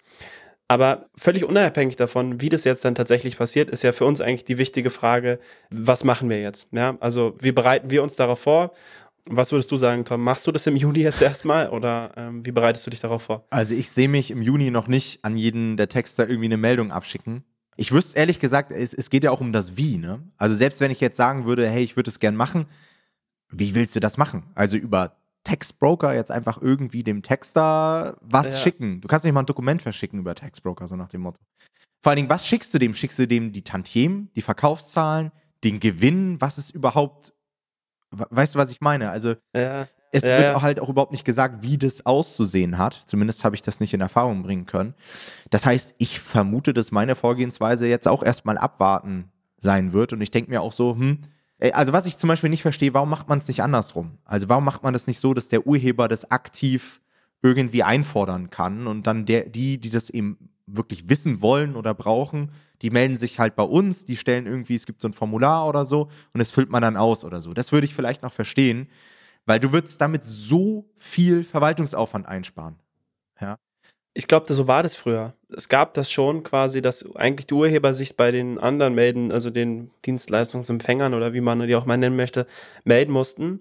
Aber 0.69 1.11
völlig 1.17 1.45
unabhängig 1.45 1.97
davon, 1.97 2.41
wie 2.41 2.49
das 2.49 2.65
jetzt 2.65 2.85
dann 2.85 2.95
tatsächlich 2.95 3.37
passiert, 3.37 3.69
ist 3.71 3.83
ja 3.83 3.93
für 3.93 4.07
uns 4.07 4.21
eigentlich 4.21 4.45
die 4.45 4.59
wichtige 4.59 4.91
Frage, 4.91 5.39
was 5.71 6.05
machen 6.05 6.31
wir 6.31 6.41
jetzt? 6.41 6.69
Ja, 6.73 6.97
also 7.01 7.37
wie 7.41 7.53
bereiten 7.53 7.91
wir 7.91 8.03
uns 8.03 8.17
darauf 8.17 8.41
vor? 8.41 8.73
Was 9.27 9.53
würdest 9.53 9.71
du 9.71 9.77
sagen, 9.77 10.05
Tom? 10.05 10.23
Machst 10.23 10.47
du 10.47 10.53
das 10.53 10.67
im 10.67 10.77
Juni 10.77 11.01
jetzt 11.01 11.23
erstmal 11.23 11.69
oder 11.69 12.13
ähm, 12.17 12.45
wie 12.45 12.53
bereitest 12.53 12.87
du 12.87 12.91
dich 12.91 13.01
darauf 13.01 13.23
vor? 13.23 13.47
Also 13.51 13.75
ich 13.75 13.91
sehe 13.91 14.09
mich 14.09 14.31
im 14.31 14.43
Juni 14.43 14.71
noch 14.71 14.89
nicht 14.89 15.25
an 15.25 15.37
jeden 15.37 15.77
der 15.77 15.89
Texter 15.89 16.29
irgendwie 16.29 16.47
eine 16.47 16.57
Meldung 16.57 16.91
abschicken. 16.91 17.45
Ich 17.77 17.93
wüsste 17.93 18.19
ehrlich 18.19 18.39
gesagt, 18.39 18.73
es, 18.73 18.93
es 18.93 19.11
geht 19.11 19.25
ja 19.25 19.31
auch 19.31 19.41
um 19.41 19.53
das 19.53 19.77
Wie, 19.77 19.99
ne? 19.99 20.23
Also 20.37 20.55
selbst 20.55 20.81
wenn 20.81 20.91
ich 20.91 21.01
jetzt 21.01 21.17
sagen 21.17 21.47
würde, 21.47 21.69
hey, 21.69 21.83
ich 21.83 21.97
würde 21.97 22.11
es 22.11 22.21
gern 22.21 22.37
machen, 22.37 22.67
wie 23.51 23.75
willst 23.75 23.95
du 23.95 24.01
das 24.01 24.19
machen? 24.19 24.45
Also 24.55 24.77
über 24.77 25.17
Textbroker 25.45 26.15
jetzt 26.15 26.31
einfach 26.31 26.61
irgendwie 26.61 27.03
dem 27.03 27.23
Texter 27.23 28.17
was 28.21 28.53
ja. 28.53 28.59
schicken. 28.59 29.01
Du 29.01 29.09
kannst 29.09 29.25
nicht 29.25 29.35
mal 29.35 29.41
ein 29.41 29.47
Dokument 29.47 29.83
verschicken 29.83 30.21
über 30.21 30.35
Textbroker, 30.35 30.87
so 30.87 30.97
nach 30.97 31.09
dem 31.09 31.23
Motto. 31.23 31.41
Vor 32.03 32.11
allen 32.11 32.17
Dingen, 32.17 32.29
was 32.29 32.47
schickst 32.47 32.73
du 32.75 32.79
dem? 32.79 32.95
Schickst 32.95 33.19
du 33.19 33.27
dem 33.27 33.53
die 33.53 33.63
Tantiemen, 33.63 34.31
die 34.35 34.43
Verkaufszahlen, 34.43 35.31
den 35.63 35.81
Gewinn? 35.81 36.41
Was 36.41 36.59
ist 36.59 36.71
überhaupt, 36.71 37.33
weißt 38.11 38.55
du, 38.55 38.59
was 38.59 38.71
ich 38.71 38.81
meine? 38.81 39.11
Also, 39.11 39.35
ja. 39.55 39.87
es 40.11 40.25
ja, 40.25 40.39
wird 40.39 40.63
halt 40.63 40.81
auch 40.81 40.89
überhaupt 40.89 41.13
nicht 41.13 41.25
gesagt, 41.25 41.63
wie 41.63 41.79
das 41.79 42.05
auszusehen 42.05 42.79
hat. 42.79 43.03
Zumindest 43.07 43.45
habe 43.45 43.55
ich 43.55 43.63
das 43.63 43.79
nicht 43.79 43.95
in 43.95 44.01
Erfahrung 44.01 44.43
bringen 44.43 44.67
können. 44.67 44.95
Das 45.51 45.65
heißt, 45.65 45.95
ich 45.99 46.19
vermute, 46.21 46.75
dass 46.75 46.91
meine 46.91 47.15
Vorgehensweise 47.15 47.87
jetzt 47.87 48.09
auch 48.09 48.23
erstmal 48.23 48.59
abwarten 48.59 49.31
sein 49.59 49.93
wird. 49.93 50.13
Und 50.13 50.21
ich 50.21 50.33
denke 50.33 50.51
mir 50.51 50.61
auch 50.61 50.73
so, 50.73 50.97
hm, 50.97 51.21
also 51.71 51.93
was 51.93 52.07
ich 52.07 52.19
zum 52.19 52.29
Beispiel 52.29 52.51
nicht 52.51 52.63
verstehe, 52.63 52.95
warum 52.95 53.11
macht 53.11 53.29
man 53.29 53.39
es 53.39 53.49
nicht 53.49 53.63
andersrum? 53.63 54.19
Also 54.25 54.49
warum 54.49 54.65
macht 54.65 54.83
man 54.83 54.93
das 54.93 55.07
nicht 55.07 55.21
so, 55.21 55.35
dass 55.35 55.49
der 55.49 55.67
Urheber 55.67 56.09
das 56.09 56.31
aktiv 56.31 57.01
irgendwie 57.43 57.83
einfordern 57.83 58.51
kann 58.51 58.87
und 58.87 59.07
dann 59.07 59.27
der, 59.27 59.49
die, 59.49 59.79
die 59.79 59.91
das 59.91 60.11
eben 60.11 60.51
wirklich 60.67 61.09
wissen 61.09 61.41
wollen 61.41 61.77
oder 61.77 61.95
brauchen, 61.95 62.53
die 62.83 62.91
melden 62.91 63.17
sich 63.17 63.39
halt 63.39 63.57
bei 63.57 63.65
uns, 63.65 64.05
die 64.05 64.17
stellen 64.17 64.47
irgendwie, 64.47 64.75
es 64.75 64.87
gibt 64.87 65.01
so 65.01 65.09
ein 65.09 65.13
Formular 65.13 65.69
oder 65.69 65.85
so 65.85 66.09
und 66.33 66.39
das 66.39 66.51
füllt 66.51 66.71
man 66.71 66.83
dann 66.83 66.97
aus 66.97 67.25
oder 67.25 67.41
so. 67.41 67.53
Das 67.55 67.73
würde 67.73 67.85
ich 67.85 67.95
vielleicht 67.95 68.23
noch 68.23 68.33
verstehen, 68.33 68.89
weil 69.47 69.61
du 69.61 69.73
würdest 69.73 70.01
damit 70.01 70.25
so 70.25 70.89
viel 70.99 71.45
Verwaltungsaufwand 71.45 72.27
einsparen. 72.27 72.77
Ja 73.41 73.59
ich 74.15 74.29
glaube, 74.29 74.53
so 74.53 74.67
war 74.69 74.83
das 74.83 74.95
früher. 74.95 75.33
Es 75.55 75.69
gab 75.69 75.95
das 75.95 76.11
schon 76.11 76.43
quasi, 76.43 76.83
dass 76.83 77.15
eigentlich 77.17 77.47
die 77.47 77.55
Urheber 77.55 77.95
sich 77.95 78.17
bei 78.17 78.31
den 78.31 78.59
anderen 78.59 78.95
melden, 78.95 79.33
also 79.33 79.51
den 79.51 79.91
Dienstleistungsempfängern 80.05 81.15
oder 81.15 81.33
wie 81.33 81.41
man 81.41 81.67
die 81.67 81.75
auch 81.75 81.87
mal 81.87 81.97
nennen 81.97 82.17
möchte, 82.17 82.47
melden 82.85 83.13
mussten. 83.13 83.61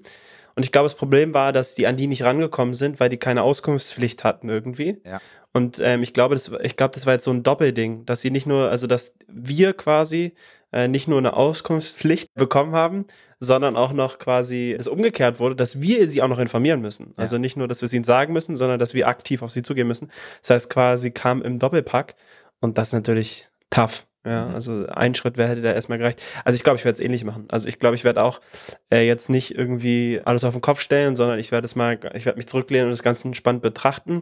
Und 0.55 0.63
ich 0.63 0.71
glaube, 0.71 0.85
das 0.85 0.95
Problem 0.95 1.33
war, 1.33 1.53
dass 1.53 1.75
die 1.75 1.87
an 1.87 1.95
die 1.95 2.07
nicht 2.07 2.23
rangekommen 2.23 2.73
sind, 2.73 2.99
weil 2.99 3.09
die 3.09 3.17
keine 3.17 3.43
Auskunftspflicht 3.43 4.23
hatten 4.23 4.49
irgendwie. 4.49 5.01
Ja. 5.05 5.21
Und 5.53 5.79
ähm, 5.81 6.03
ich 6.03 6.13
glaube, 6.13 6.35
das, 6.35 6.51
ich 6.61 6.77
glaube, 6.77 6.93
das 6.93 7.05
war 7.05 7.13
jetzt 7.13 7.25
so 7.25 7.31
ein 7.31 7.43
Doppelding, 7.43 8.05
dass 8.05 8.21
sie 8.21 8.31
nicht 8.31 8.47
nur, 8.47 8.69
also 8.69 8.87
dass 8.87 9.13
wir 9.27 9.73
quasi 9.73 10.33
äh, 10.71 10.87
nicht 10.87 11.07
nur 11.07 11.17
eine 11.17 11.35
Auskunftspflicht 11.35 12.33
bekommen 12.33 12.73
haben, 12.73 13.05
sondern 13.39 13.75
auch 13.75 13.93
noch 13.93 14.19
quasi 14.19 14.75
es 14.77 14.87
umgekehrt 14.87 15.39
wurde, 15.39 15.55
dass 15.55 15.81
wir 15.81 16.07
sie 16.07 16.21
auch 16.21 16.27
noch 16.27 16.39
informieren 16.39 16.81
müssen. 16.81 17.07
Ja. 17.07 17.23
Also 17.23 17.37
nicht 17.37 17.57
nur, 17.57 17.67
dass 17.67 17.81
wir 17.81 17.87
es 17.87 17.93
ihnen 17.93 18.03
sagen 18.03 18.33
müssen, 18.33 18.55
sondern 18.55 18.79
dass 18.79 18.93
wir 18.93 19.07
aktiv 19.07 19.41
auf 19.41 19.51
sie 19.51 19.63
zugehen 19.63 19.87
müssen. 19.87 20.11
Das 20.41 20.51
heißt, 20.51 20.69
quasi 20.69 21.11
kam 21.11 21.41
im 21.41 21.59
Doppelpack 21.59 22.15
und 22.59 22.77
das 22.77 22.89
ist 22.89 22.93
natürlich 22.93 23.49
tough. 23.69 24.05
Ja, 24.23 24.45
mhm. 24.45 24.55
also 24.55 24.85
ein 24.85 25.15
Schritt 25.15 25.37
wäre, 25.37 25.49
hätte 25.49 25.61
da 25.61 25.73
erstmal 25.73 25.97
gereicht. 25.97 26.21
Also 26.45 26.55
ich 26.55 26.63
glaube, 26.63 26.77
ich 26.77 26.85
werde 26.85 26.93
es 26.93 26.99
ähnlich 26.99 27.23
machen. 27.23 27.45
Also 27.49 27.67
ich 27.67 27.79
glaube, 27.79 27.95
ich 27.95 28.03
werde 28.03 28.21
auch 28.21 28.39
äh, 28.91 29.05
jetzt 29.07 29.29
nicht 29.31 29.55
irgendwie 29.55 30.21
alles 30.23 30.43
auf 30.43 30.53
den 30.53 30.61
Kopf 30.61 30.79
stellen, 30.79 31.15
sondern 31.15 31.39
ich 31.39 31.51
werde 31.51 31.65
es 31.65 31.75
mal, 31.75 31.99
ich 32.13 32.25
werde 32.25 32.37
mich 32.37 32.47
zurücklehnen 32.47 32.85
und 32.85 32.91
das 32.91 33.01
Ganze 33.01 33.27
entspannt 33.27 33.63
betrachten. 33.63 34.21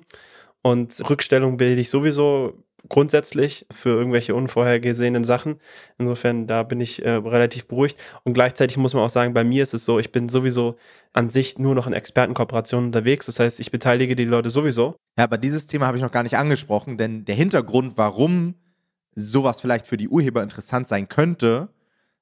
Und 0.61 1.09
Rückstellung 1.09 1.57
bilde 1.57 1.81
ich 1.81 1.89
sowieso 1.89 2.63
grundsätzlich 2.87 3.65
für 3.71 3.89
irgendwelche 3.89 4.35
unvorhergesehenen 4.35 5.23
Sachen. 5.23 5.59
Insofern, 5.97 6.47
da 6.47 6.63
bin 6.63 6.79
ich 6.79 7.03
äh, 7.03 7.09
relativ 7.11 7.67
beruhigt. 7.67 7.99
Und 8.23 8.33
gleichzeitig 8.33 8.77
muss 8.77 8.93
man 8.93 9.03
auch 9.03 9.09
sagen, 9.09 9.33
bei 9.33 9.43
mir 9.43 9.63
ist 9.63 9.73
es 9.73 9.85
so, 9.85 9.99
ich 9.99 10.11
bin 10.11 10.29
sowieso 10.29 10.77
an 11.11 11.29
sich 11.29 11.59
nur 11.59 11.75
noch 11.75 11.87
in 11.87 11.93
Expertenkooperationen 11.93 12.87
unterwegs. 12.87 13.25
Das 13.25 13.39
heißt, 13.39 13.59
ich 13.59 13.71
beteilige 13.71 14.15
die 14.15 14.25
Leute 14.25 14.49
sowieso. 14.49 14.95
Ja, 15.17 15.25
aber 15.25 15.37
dieses 15.37 15.67
Thema 15.67 15.87
habe 15.87 15.97
ich 15.97 16.03
noch 16.03 16.11
gar 16.11 16.23
nicht 16.23 16.37
angesprochen, 16.37 16.97
denn 16.97 17.25
der 17.25 17.35
Hintergrund, 17.35 17.93
warum 17.97 18.55
sowas 19.15 19.59
vielleicht 19.59 19.87
für 19.87 19.97
die 19.97 20.07
Urheber 20.07 20.41
interessant 20.41 20.87
sein 20.87 21.09
könnte, 21.09 21.69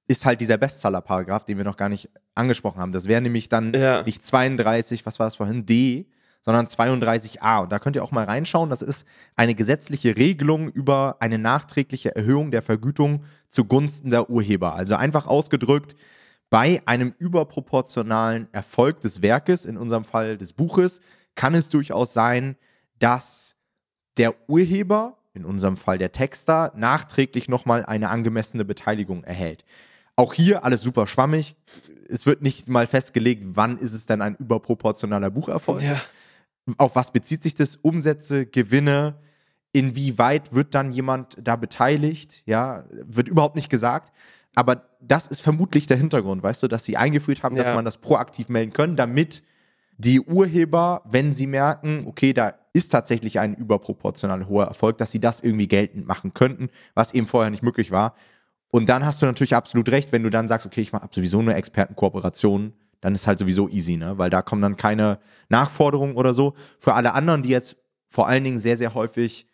ist 0.08 0.26
halt 0.26 0.42
dieser 0.42 0.58
Bestseller-Paragraph, 0.58 1.46
den 1.46 1.58
wir 1.58 1.66
noch 1.66 1.78
gar 1.78 1.90
nicht 1.90 2.10
angesprochen 2.34 2.80
haben. 2.80 2.94
Das 2.94 3.08
wäre 3.08 3.22
nämlich 3.22 3.50
dann 3.50 3.74
ja. 3.74 4.04
nicht 4.04 4.24
32, 4.24 5.06
was 5.06 5.20
war 5.20 5.28
das 5.28 5.36
vorhin, 5.36 5.66
D, 5.66 6.08
sondern 6.48 6.68
32a. 6.68 7.64
Und 7.64 7.74
da 7.74 7.78
könnt 7.78 7.98
ihr 7.98 8.04
auch 8.06 8.12
mal 8.12 8.24
reinschauen. 8.24 8.70
Das 8.70 8.82
ist 8.82 9.06
eine 9.36 9.54
gesetzliche 9.54 10.16
Regelung 10.16 10.70
über 10.70 11.18
eine 11.20 11.38
nachträgliche 11.38 12.16
Erhöhung 12.16 12.52
der 12.52 12.62
Vergütung 12.62 13.26
zugunsten 13.50 14.12
der 14.12 14.30
Urheber. 14.30 14.74
Also 14.74 14.96
einfach 14.96 15.28
ausgedrückt, 15.28 15.98
bei 16.50 16.82
einem 16.86 17.14
überproportionalen 17.20 18.48
Erfolg 18.54 19.02
des 19.02 19.22
Werkes, 19.22 19.66
in 19.66 19.76
unserem 19.76 20.06
Fall 20.06 20.38
des 20.38 20.54
Buches, 20.54 21.02
kann 21.36 21.54
es 21.54 21.68
durchaus 21.68 22.14
sein, 22.14 22.56
dass 22.98 23.58
der 24.16 24.34
Urheber, 24.48 25.18
in 25.34 25.44
unserem 25.44 25.76
Fall 25.76 25.98
der 25.98 26.14
Texter, 26.14 26.72
nachträglich 26.78 27.50
nochmal 27.50 27.86
eine 27.86 28.08
angemessene 28.08 28.64
Beteiligung 28.64 29.26
erhält. 29.26 29.66
Auch 30.16 30.34
hier 30.34 30.64
alles 30.64 30.80
super 30.80 31.08
schwammig. 31.08 31.58
Es 32.08 32.26
wird 32.26 32.42
nicht 32.42 32.70
mal 32.70 32.88
festgelegt, 32.88 33.44
wann 33.48 33.78
ist 33.78 33.92
es 33.92 34.06
denn 34.06 34.22
ein 34.22 34.36
überproportionaler 34.36 35.30
Bucherfolg. 35.30 35.82
Ja 35.82 36.00
auf 36.78 36.96
was 36.96 37.12
bezieht 37.12 37.44
sich 37.44 37.56
das? 37.56 37.76
Umsätze, 37.78 38.46
Gewinne, 38.46 39.16
inwieweit 39.72 40.54
wird 40.54 40.76
dann 40.76 40.92
jemand 40.92 41.38
da 41.42 41.56
beteiligt? 41.56 42.44
Ja, 42.46 42.86
wird 42.92 43.28
überhaupt 43.28 43.56
nicht 43.56 43.70
gesagt. 43.70 44.14
Aber 44.56 44.90
das 45.00 45.28
ist 45.28 45.42
vermutlich 45.42 45.86
der 45.86 45.98
Hintergrund, 45.98 46.42
weißt 46.42 46.64
du, 46.64 46.68
dass 46.68 46.84
sie 46.84 46.98
eingeführt 46.98 47.44
haben, 47.44 47.56
ja. 47.56 47.64
dass 47.64 47.76
man 47.76 47.86
das 47.86 47.98
proaktiv 47.98 48.50
melden 48.50 48.74
können, 48.74 48.96
damit 48.96 49.44
die 49.98 50.20
Urheber, 50.20 51.04
wenn 51.06 51.34
sie 51.34 51.48
merken, 51.48 52.06
okay, 52.08 52.34
da 52.34 52.56
ist 52.74 52.90
tatsächlich 52.90 53.40
ein 53.40 53.56
überproportional 53.56 54.48
hoher 54.48 54.66
Erfolg, 54.66 54.98
dass 54.98 55.12
sie 55.12 55.20
das 55.20 55.42
irgendwie 55.42 55.68
geltend 55.68 56.08
machen 56.08 56.34
könnten, 56.34 56.70
was 56.94 57.14
eben 57.14 57.28
vorher 57.28 57.50
nicht 57.50 57.64
möglich 57.64 57.92
war. 57.92 58.16
Und 58.70 58.90
dann 58.90 59.06
hast 59.06 59.22
du 59.22 59.26
natürlich 59.26 59.56
absolut 59.56 59.90
recht, 59.90 60.12
wenn 60.12 60.24
du 60.24 60.30
dann 60.30 60.48
sagst, 60.48 60.66
okay, 60.66 60.82
ich 60.82 60.92
mache 60.92 61.08
sowieso 61.12 61.42
nur 61.42 61.56
Expertenkooperationen, 61.56 62.74
dann 63.02 63.14
ist 63.14 63.28
halt 63.28 63.40
sowieso 63.40 63.70
easy, 63.70 63.98
ne? 63.98 64.18
Weil 64.18 64.30
da 64.30 64.42
kommen 64.42 64.62
dann 64.62 64.78
keine 64.78 65.20
Nachforderungen 65.50 66.16
oder 66.16 66.34
so. 66.34 66.54
Für 66.80 66.94
alle 66.94 67.14
anderen, 67.14 67.44
die 67.44 67.50
jetzt 67.50 67.78
vor 68.08 68.28
allen 68.28 68.44
Dingen 68.44 68.60
sehr, 68.60 68.78
sehr 68.78 68.94
häufig 68.94 69.48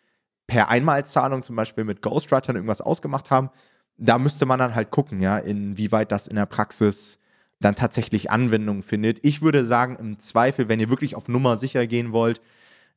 per 0.46 0.68
Einmalzahlung 0.68 1.42
zum 1.42 1.56
Beispiel 1.56 1.84
mit 1.84 2.02
Ghostwritern 2.02 2.56
irgendwas 2.56 2.80
ausgemacht 2.80 3.30
haben, 3.30 3.50
da 3.96 4.18
müsste 4.18 4.46
man 4.46 4.58
dann 4.58 4.74
halt 4.74 4.90
gucken, 4.90 5.20
ja, 5.20 5.38
inwieweit 5.38 6.12
das 6.12 6.26
in 6.26 6.36
der 6.36 6.46
Praxis 6.46 7.18
dann 7.60 7.76
tatsächlich 7.76 8.30
Anwendung 8.30 8.82
findet. 8.82 9.18
Ich 9.22 9.40
würde 9.40 9.64
sagen, 9.64 9.96
im 9.96 10.18
Zweifel, 10.18 10.68
wenn 10.68 10.80
ihr 10.80 10.90
wirklich 10.90 11.14
auf 11.14 11.28
Nummer 11.28 11.56
sicher 11.56 11.86
gehen 11.86 12.12
wollt, 12.12 12.40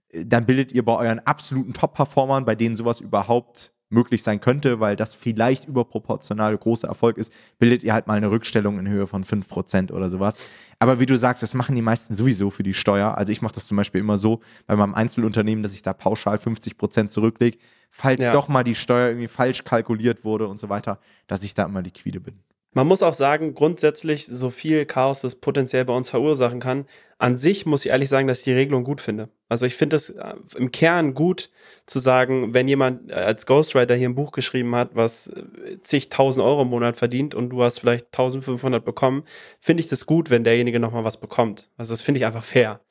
äh, 0.10 0.26
dann 0.26 0.46
bildet 0.46 0.72
ihr 0.72 0.84
bei 0.84 0.96
euren 0.96 1.20
absoluten 1.20 1.74
Top-Performern, 1.74 2.46
bei 2.46 2.56
denen 2.56 2.76
sowas 2.76 3.00
überhaupt 3.00 3.74
möglich 3.90 4.24
sein 4.24 4.42
könnte, 4.42 4.80
weil 4.80 4.96
das 4.96 5.16
vielleicht 5.16 5.66
überproportional 5.66 6.58
großer 6.58 6.88
Erfolg 6.88 7.18
ist, 7.18 7.32
bildet 7.60 7.84
ihr 7.84 7.94
halt 7.94 8.08
mal 8.08 8.16
eine 8.16 8.30
Rückstellung 8.30 8.80
in 8.80 8.88
Höhe 8.88 9.08
von 9.08 9.24
5% 9.24 9.92
oder 9.92 10.10
sowas. 10.10 10.38
Aber 10.80 11.00
wie 11.00 11.06
du 11.06 11.18
sagst, 11.18 11.42
das 11.44 11.54
machen 11.54 11.76
die 11.76 11.82
meisten 11.82 12.14
sowieso 12.14 12.50
für 12.50 12.64
die 12.64 12.74
Steuer. 12.74 13.18
Also 13.18 13.32
ich 13.32 13.42
mache 13.42 13.56
das 13.56 13.68
zum 13.68 13.78
Beispiel 13.78 14.02
immer 14.02 14.18
so 14.18 14.42
bei 14.66 14.76
meinem 14.76 14.94
Einzelunternehmen, 14.94 15.64
dass 15.64 15.74
ich 15.74 15.82
da 15.82 15.94
pauschal 15.94 16.38
50% 16.38 17.08
zurücklege, 17.08 17.58
falls 17.90 18.22
ja. 18.22 18.32
doch 18.32 18.48
mal 18.48 18.64
die 18.64 18.76
Steuer 18.76 19.10
irgendwie 19.10 19.28
falsch 19.28 19.64
kalkuliert 19.64 20.24
wurde 20.26 20.48
und 20.48 20.60
so 20.60 20.70
weiter, 20.70 21.00
dass 21.28 21.44
ich 21.44 21.54
da 21.54 21.64
immer 21.64 21.82
liquide 21.82 22.20
bin. 22.20 22.40
Man 22.78 22.86
muss 22.86 23.02
auch 23.02 23.16
sagen, 23.16 23.56
grundsätzlich, 23.56 24.28
so 24.28 24.52
viel 24.52 24.86
Chaos 24.86 25.22
das 25.22 25.34
potenziell 25.34 25.84
bei 25.84 25.96
uns 25.96 26.12
verursachen 26.12 26.60
kann, 26.60 26.86
an 27.18 27.36
sich 27.36 27.66
muss 27.66 27.84
ich 27.84 27.90
ehrlich 27.90 28.08
sagen, 28.08 28.28
dass 28.28 28.38
ich 28.38 28.44
die 28.44 28.52
Regelung 28.52 28.84
gut 28.84 29.02
finde. 29.02 29.30
Also 29.50 29.66
ich 29.66 29.74
finde 29.74 29.96
es 29.96 30.12
äh, 30.12 30.36
im 30.56 30.70
Kern 30.70 31.16
gut 31.16 31.50
zu 31.88 31.98
sagen, 31.98 32.54
wenn 32.54 32.68
jemand 32.68 33.10
äh, 33.10 33.16
als 33.16 33.48
Ghostwriter 33.48 33.96
hier 33.96 34.08
ein 34.08 34.14
Buch 34.14 34.32
geschrieben 34.32 34.76
hat, 34.76 34.92
was 34.94 35.26
äh, 35.26 35.82
zigtausend 35.82 36.46
Euro 36.46 36.62
im 36.62 36.68
Monat 36.68 36.98
verdient 36.98 37.34
und 37.34 37.50
du 37.50 37.64
hast 37.64 37.80
vielleicht 37.80 38.06
1500 38.16 38.86
bekommen, 38.86 39.24
finde 39.60 39.82
ich 39.82 39.88
das 39.88 40.06
gut, 40.06 40.30
wenn 40.30 40.44
derjenige 40.44 40.80
nochmal 40.80 41.04
was 41.04 41.20
bekommt. 41.20 41.72
Also 41.78 41.94
das 41.94 42.04
finde 42.04 42.20
ich 42.20 42.28
einfach 42.28 42.44
fair. 42.44 42.82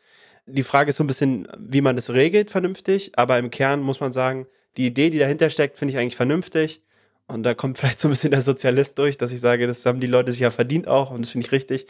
Die 0.46 0.64
Frage 0.64 0.90
ist 0.90 0.96
so 0.96 1.04
ein 1.04 1.06
bisschen, 1.06 1.46
wie 1.60 1.80
man 1.80 1.94
das 1.94 2.10
regelt 2.10 2.50
vernünftig, 2.50 3.12
aber 3.14 3.38
im 3.38 3.50
Kern 3.50 3.82
muss 3.82 4.00
man 4.00 4.10
sagen, 4.10 4.48
die 4.78 4.86
Idee, 4.86 5.10
die 5.10 5.20
dahinter 5.20 5.48
steckt, 5.48 5.78
finde 5.78 5.92
ich 5.92 5.98
eigentlich 5.98 6.16
vernünftig. 6.16 6.82
Und 7.26 7.42
da 7.42 7.54
kommt 7.54 7.78
vielleicht 7.78 7.98
so 7.98 8.08
ein 8.08 8.10
bisschen 8.10 8.30
der 8.30 8.42
Sozialist 8.42 8.98
durch, 8.98 9.16
dass 9.16 9.32
ich 9.32 9.40
sage, 9.40 9.66
das 9.66 9.84
haben 9.86 10.00
die 10.00 10.06
Leute 10.06 10.32
sich 10.32 10.40
ja 10.40 10.50
verdient 10.50 10.88
auch 10.88 11.10
und 11.10 11.22
das 11.22 11.30
finde 11.30 11.46
ich 11.46 11.52
richtig. 11.52 11.86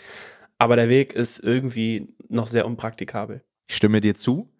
Aber 0.58 0.76
der 0.76 0.88
Weg 0.88 1.12
ist 1.12 1.38
irgendwie 1.38 2.14
noch 2.28 2.48
sehr 2.48 2.66
unpraktikabel. 2.66 3.42
Ich 3.68 3.76
stimme 3.76 4.00
dir 4.00 4.14
zu. 4.14 4.50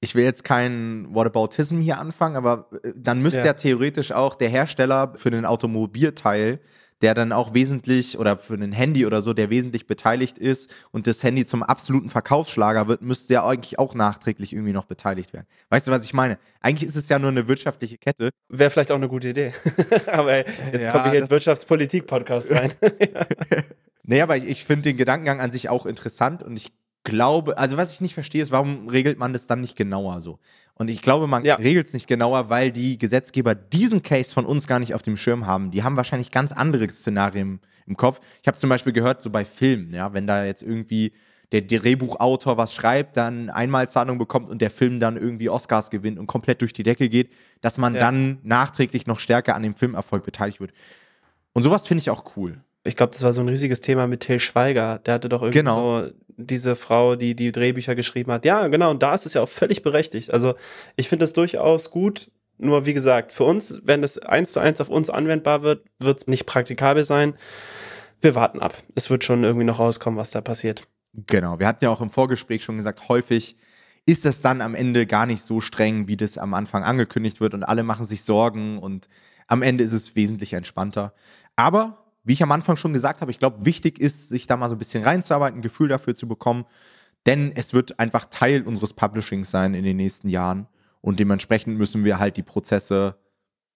Ich 0.00 0.14
will 0.14 0.24
jetzt 0.24 0.44
kein 0.44 1.06
Whataboutism 1.14 1.78
hier 1.78 1.98
anfangen, 1.98 2.36
aber 2.36 2.68
äh, 2.82 2.92
dann 2.94 3.22
müsste 3.22 3.38
ja. 3.38 3.46
ja 3.46 3.52
theoretisch 3.54 4.12
auch 4.12 4.34
der 4.34 4.50
Hersteller 4.50 5.14
für 5.16 5.30
den 5.30 5.46
Automobilteil 5.46 6.60
der 7.02 7.14
dann 7.14 7.32
auch 7.32 7.54
wesentlich 7.54 8.18
oder 8.18 8.36
für 8.36 8.54
ein 8.54 8.72
Handy 8.72 9.04
oder 9.06 9.20
so, 9.22 9.32
der 9.32 9.50
wesentlich 9.50 9.86
beteiligt 9.86 10.38
ist 10.38 10.72
und 10.90 11.06
das 11.06 11.22
Handy 11.22 11.44
zum 11.44 11.62
absoluten 11.62 12.08
Verkaufsschlager 12.08 12.88
wird, 12.88 13.02
müsste 13.02 13.34
ja 13.34 13.44
eigentlich 13.44 13.78
auch 13.78 13.94
nachträglich 13.94 14.52
irgendwie 14.52 14.72
noch 14.72 14.84
beteiligt 14.84 15.32
werden. 15.32 15.46
Weißt 15.70 15.86
du, 15.86 15.92
was 15.92 16.04
ich 16.04 16.14
meine? 16.14 16.38
Eigentlich 16.60 16.88
ist 16.88 16.96
es 16.96 17.08
ja 17.08 17.18
nur 17.18 17.30
eine 17.30 17.48
wirtschaftliche 17.48 17.98
Kette. 17.98 18.30
Wäre 18.48 18.70
vielleicht 18.70 18.92
auch 18.92 18.96
eine 18.96 19.08
gute 19.08 19.28
Idee. 19.28 19.52
aber 20.06 20.36
jetzt 20.36 20.82
ja, 20.82 20.92
komme 20.92 21.08
ich 21.08 21.14
in 21.14 21.20
den 21.22 21.30
Wirtschaftspolitik-Podcast 21.30 22.50
rein. 22.52 22.72
nee, 24.02 24.20
aber 24.20 24.36
ich 24.36 24.64
finde 24.64 24.82
den 24.82 24.96
Gedankengang 24.96 25.40
an 25.40 25.50
sich 25.50 25.68
auch 25.68 25.86
interessant 25.86 26.42
und 26.42 26.56
ich 26.56 26.72
glaube, 27.04 27.58
also 27.58 27.76
was 27.76 27.92
ich 27.92 28.00
nicht 28.00 28.14
verstehe, 28.14 28.42
ist, 28.42 28.50
warum 28.50 28.88
regelt 28.88 29.18
man 29.18 29.32
das 29.32 29.46
dann 29.46 29.60
nicht 29.60 29.76
genauer 29.76 30.20
so? 30.20 30.38
Und 30.76 30.90
ich 30.90 31.02
glaube, 31.02 31.26
man 31.26 31.44
ja. 31.44 31.54
regelt 31.54 31.86
es 31.86 31.92
nicht 31.92 32.08
genauer, 32.08 32.50
weil 32.50 32.72
die 32.72 32.98
Gesetzgeber 32.98 33.54
diesen 33.54 34.02
Case 34.02 34.32
von 34.32 34.44
uns 34.44 34.66
gar 34.66 34.80
nicht 34.80 34.94
auf 34.94 35.02
dem 35.02 35.16
Schirm 35.16 35.46
haben. 35.46 35.70
Die 35.70 35.84
haben 35.84 35.96
wahrscheinlich 35.96 36.32
ganz 36.32 36.52
andere 36.52 36.90
Szenarien 36.90 37.60
im 37.86 37.96
Kopf. 37.96 38.20
Ich 38.42 38.48
habe 38.48 38.58
zum 38.58 38.70
Beispiel 38.70 38.92
gehört, 38.92 39.22
so 39.22 39.30
bei 39.30 39.44
Filmen, 39.44 39.94
ja, 39.94 40.12
wenn 40.12 40.26
da 40.26 40.44
jetzt 40.44 40.62
irgendwie 40.62 41.12
der 41.52 41.62
Drehbuchautor 41.62 42.56
was 42.56 42.74
schreibt, 42.74 43.16
dann 43.16 43.50
Einmalzahlung 43.50 44.18
bekommt 44.18 44.50
und 44.50 44.60
der 44.60 44.70
Film 44.70 44.98
dann 44.98 45.16
irgendwie 45.16 45.48
Oscars 45.48 45.90
gewinnt 45.90 46.18
und 46.18 46.26
komplett 46.26 46.60
durch 46.60 46.72
die 46.72 46.82
Decke 46.82 47.08
geht, 47.08 47.30
dass 47.60 47.78
man 47.78 47.94
ja. 47.94 48.00
dann 48.00 48.40
nachträglich 48.42 49.06
noch 49.06 49.20
stärker 49.20 49.54
an 49.54 49.62
dem 49.62 49.76
Filmerfolg 49.76 50.24
beteiligt 50.24 50.58
wird. 50.58 50.72
Und 51.52 51.62
sowas 51.62 51.86
finde 51.86 52.00
ich 52.00 52.10
auch 52.10 52.36
cool. 52.36 52.60
Ich 52.84 52.96
glaube, 52.96 53.12
das 53.12 53.22
war 53.22 53.32
so 53.32 53.40
ein 53.40 53.48
riesiges 53.48 53.80
Thema 53.80 54.06
mit 54.06 54.20
Till 54.20 54.38
Schweiger. 54.38 54.98
Der 54.98 55.14
hatte 55.14 55.28
doch 55.28 55.42
irgendwie 55.42 55.58
genau. 55.58 56.02
so 56.02 56.10
diese 56.36 56.76
Frau, 56.76 57.16
die 57.16 57.34
die 57.34 57.52
Drehbücher 57.52 57.94
geschrieben 57.94 58.32
hat. 58.32 58.44
Ja, 58.44 58.66
genau, 58.68 58.90
und 58.90 59.02
da 59.02 59.14
ist 59.14 59.26
es 59.26 59.34
ja 59.34 59.42
auch 59.42 59.48
völlig 59.48 59.82
berechtigt. 59.82 60.32
Also 60.32 60.54
ich 60.96 61.08
finde 61.08 61.24
das 61.24 61.32
durchaus 61.32 61.90
gut. 61.90 62.30
Nur 62.58 62.86
wie 62.86 62.94
gesagt, 62.94 63.32
für 63.32 63.44
uns, 63.44 63.80
wenn 63.82 64.04
es 64.04 64.18
eins 64.18 64.52
zu 64.52 64.60
eins 64.60 64.80
auf 64.80 64.88
uns 64.88 65.10
anwendbar 65.10 65.62
wird, 65.62 65.84
wird 65.98 66.18
es 66.20 66.26
nicht 66.26 66.46
praktikabel 66.46 67.04
sein. 67.04 67.34
Wir 68.20 68.34
warten 68.34 68.60
ab. 68.60 68.76
Es 68.94 69.10
wird 69.10 69.24
schon 69.24 69.42
irgendwie 69.42 69.64
noch 69.64 69.80
rauskommen, 69.80 70.18
was 70.18 70.30
da 70.30 70.40
passiert. 70.40 70.82
Genau, 71.26 71.58
wir 71.58 71.66
hatten 71.66 71.84
ja 71.84 71.90
auch 71.90 72.00
im 72.00 72.10
Vorgespräch 72.10 72.62
schon 72.64 72.76
gesagt, 72.76 73.08
häufig 73.08 73.56
ist 74.06 74.24
es 74.26 74.40
dann 74.40 74.60
am 74.60 74.74
Ende 74.74 75.06
gar 75.06 75.26
nicht 75.26 75.42
so 75.42 75.60
streng, 75.60 76.08
wie 76.08 76.16
das 76.16 76.38
am 76.38 76.54
Anfang 76.54 76.84
angekündigt 76.84 77.40
wird 77.40 77.54
und 77.54 77.64
alle 77.64 77.82
machen 77.82 78.04
sich 78.04 78.22
Sorgen 78.22 78.78
und 78.78 79.08
am 79.46 79.62
Ende 79.62 79.84
ist 79.84 79.92
es 79.92 80.14
wesentlich 80.14 80.52
entspannter. 80.52 81.14
Aber 81.56 82.03
wie 82.24 82.32
ich 82.32 82.42
am 82.42 82.52
Anfang 82.52 82.76
schon 82.76 82.92
gesagt 82.92 83.20
habe, 83.20 83.30
ich 83.30 83.38
glaube, 83.38 83.64
wichtig 83.64 83.98
ist, 83.98 84.28
sich 84.28 84.46
da 84.46 84.56
mal 84.56 84.68
so 84.68 84.74
ein 84.74 84.78
bisschen 84.78 85.04
reinzuarbeiten, 85.04 85.60
ein 85.60 85.62
Gefühl 85.62 85.88
dafür 85.88 86.14
zu 86.14 86.26
bekommen, 86.26 86.64
denn 87.26 87.52
es 87.54 87.72
wird 87.72 87.98
einfach 87.98 88.26
Teil 88.26 88.62
unseres 88.62 88.92
Publishings 88.92 89.50
sein 89.50 89.74
in 89.74 89.84
den 89.84 89.96
nächsten 89.96 90.28
Jahren 90.28 90.66
und 91.00 91.20
dementsprechend 91.20 91.78
müssen 91.78 92.04
wir 92.04 92.18
halt 92.18 92.36
die 92.36 92.42
Prozesse 92.42 93.18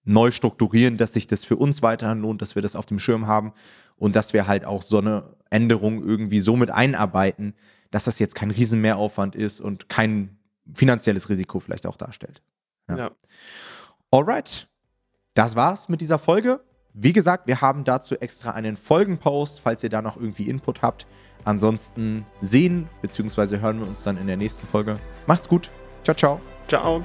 neu 0.03 0.31
strukturieren, 0.31 0.97
dass 0.97 1.13
sich 1.13 1.27
das 1.27 1.45
für 1.45 1.55
uns 1.55 1.81
weiterhin 1.81 2.21
lohnt, 2.21 2.41
dass 2.41 2.55
wir 2.55 2.61
das 2.61 2.75
auf 2.75 2.85
dem 2.85 2.99
Schirm 2.99 3.27
haben 3.27 3.53
und 3.95 4.15
dass 4.15 4.33
wir 4.33 4.47
halt 4.47 4.65
auch 4.65 4.81
so 4.81 4.97
eine 4.97 5.35
Änderung 5.49 6.03
irgendwie 6.03 6.39
so 6.39 6.55
mit 6.55 6.71
einarbeiten, 6.71 7.53
dass 7.91 8.05
das 8.05 8.19
jetzt 8.19 8.35
kein 8.35 8.51
Riesenmehraufwand 8.51 9.35
ist 9.35 9.59
und 9.59 9.89
kein 9.89 10.37
finanzielles 10.73 11.29
Risiko 11.29 11.59
vielleicht 11.59 11.85
auch 11.85 11.97
darstellt. 11.97 12.41
Ja. 12.87 12.97
ja. 12.97 13.11
Alright. 14.11 14.67
Das 15.33 15.55
war's 15.55 15.89
mit 15.89 16.01
dieser 16.01 16.19
Folge. 16.19 16.61
Wie 17.01 17.13
gesagt, 17.13 17.47
wir 17.47 17.61
haben 17.61 17.85
dazu 17.85 18.15
extra 18.19 18.51
einen 18.51 18.75
Folgenpost, 18.75 19.61
falls 19.61 19.81
ihr 19.83 19.89
da 19.89 20.01
noch 20.01 20.17
irgendwie 20.17 20.49
Input 20.49 20.81
habt. 20.81 21.07
Ansonsten 21.45 22.25
sehen 22.41 22.89
bzw. 23.01 23.59
hören 23.59 23.79
wir 23.79 23.87
uns 23.87 24.03
dann 24.03 24.17
in 24.17 24.27
der 24.27 24.35
nächsten 24.35 24.67
Folge. 24.67 24.99
Macht's 25.25 25.47
gut. 25.47 25.71
Ciao, 26.03 26.13
ciao. 26.13 26.41
Ciao. 26.67 27.01